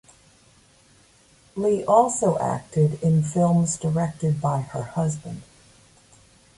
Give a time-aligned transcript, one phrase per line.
[1.55, 5.43] Lee also acted in films directed by her husband.